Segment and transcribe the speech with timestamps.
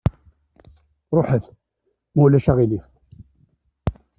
[1.15, 1.45] Ruḥet,
[2.13, 2.85] ma ulac aɣilif!